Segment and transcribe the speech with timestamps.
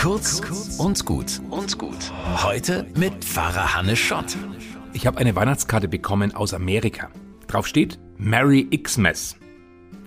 [0.00, 0.40] Kurz
[0.78, 2.10] und gut und gut.
[2.42, 4.34] Heute mit Pfarrer Hannes Schott.
[4.94, 7.10] Ich habe eine Weihnachtskarte bekommen aus Amerika.
[7.48, 9.36] Drauf steht Merry Xmas.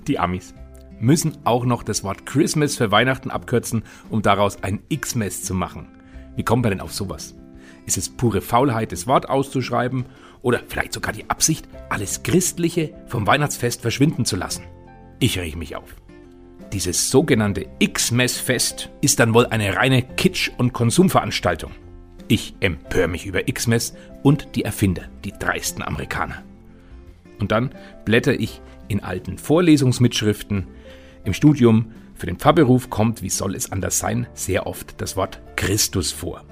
[0.07, 0.55] Die Amis
[0.99, 5.87] müssen auch noch das Wort Christmas für Weihnachten abkürzen, um daraus ein Xmas zu machen.
[6.35, 7.35] Wie kommt man denn auf sowas?
[7.85, 10.07] Ist es pure Faulheit, das Wort auszuschreiben?
[10.41, 14.63] Oder vielleicht sogar die Absicht, alles Christliche vom Weihnachtsfest verschwinden zu lassen?
[15.19, 15.95] Ich reg mich auf.
[16.71, 21.71] Dieses sogenannte X-Mess-Fest ist dann wohl eine reine Kitsch- und Konsumveranstaltung.
[22.27, 26.41] Ich empöre mich über X-Mess und die Erfinder, die dreisten Amerikaner.
[27.39, 27.71] Und dann
[28.05, 30.67] blätter ich in alten Vorlesungsmitschriften.
[31.25, 35.41] Im Studium für den Pfarrberuf kommt, wie soll es anders sein, sehr oft das Wort
[35.55, 36.43] Christus vor.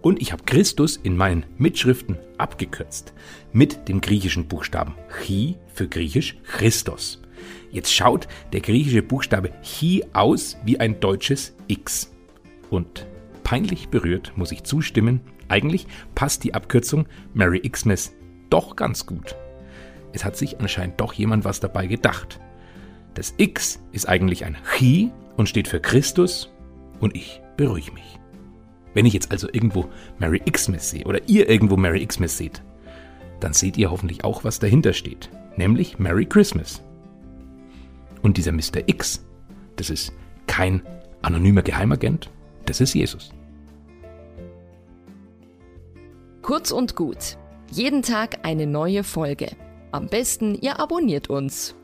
[0.00, 3.12] Und ich habe Christus in meinen Mitschriften abgekürzt
[3.52, 7.22] mit dem griechischen Buchstaben Chi für griechisch Christus.
[7.70, 12.12] Jetzt schaut der griechische Buchstabe Chi aus wie ein deutsches X.
[12.70, 13.06] Und
[13.44, 18.12] peinlich berührt muss ich zustimmen, eigentlich passt die Abkürzung Merry Xmas
[18.50, 19.36] doch ganz gut.
[20.12, 22.40] Es hat sich anscheinend doch jemand was dabei gedacht.
[23.14, 26.50] Das X ist eigentlich ein Chi und steht für Christus
[27.00, 28.18] und ich beruhige mich.
[28.94, 32.62] Wenn ich jetzt also irgendwo Merry Xmas sehe oder ihr irgendwo Merry Xmas seht,
[33.40, 36.82] dann seht ihr hoffentlich auch, was dahinter steht, nämlich Merry Christmas.
[38.22, 38.86] Und dieser Mr.
[38.86, 39.24] X,
[39.76, 40.12] das ist
[40.46, 40.82] kein
[41.22, 42.30] anonymer Geheimagent,
[42.66, 43.32] das ist Jesus.
[46.42, 47.38] Kurz und gut.
[47.70, 49.50] Jeden Tag eine neue Folge.
[49.92, 51.74] Am besten, ihr abonniert uns